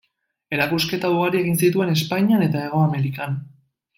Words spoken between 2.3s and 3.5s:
eta Hego Amerikan.